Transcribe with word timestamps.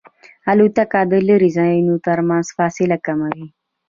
الوتکه 0.51 1.01
د 1.11 1.13
لرې 1.27 1.49
ځایونو 1.57 1.93
ترمنځ 2.05 2.45
فاصله 2.57 2.97
کموي. 3.05 3.45